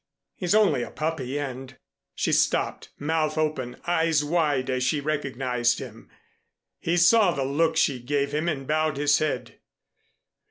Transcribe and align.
He's 0.33 0.55
only 0.55 0.81
a 0.81 0.89
puppy 0.89 1.37
and" 1.39 1.77
She 2.15 2.31
stopped, 2.31 2.89
mouth 2.97 3.37
open, 3.37 3.77
eyes 3.85 4.23
wide 4.25 4.67
as 4.67 4.81
she 4.83 4.99
recognized 4.99 5.77
him. 5.77 6.09
He 6.79 6.97
saw 6.97 7.33
the 7.35 7.45
look 7.45 7.77
she 7.77 7.99
gave 7.99 8.31
him 8.31 8.49
and 8.49 8.65
bowed 8.65 8.97
his 8.97 9.19
head. 9.19 9.59